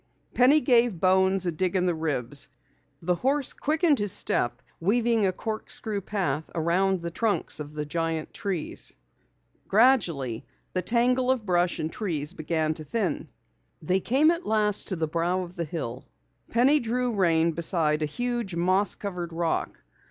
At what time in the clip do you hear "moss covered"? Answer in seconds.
18.55-19.31